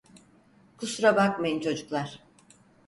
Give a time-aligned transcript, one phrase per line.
[0.77, 2.19] Kusura bakmayın çocuklar.